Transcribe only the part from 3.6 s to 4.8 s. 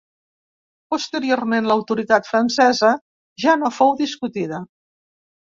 no fou discutida.